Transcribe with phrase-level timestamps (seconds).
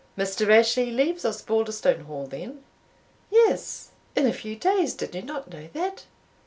[0.17, 0.47] "Mr.
[0.47, 2.63] Rashleigh leaves Osbaldistone Hall, then?"
[3.29, 6.05] "Yes, in a few days; did you not know that?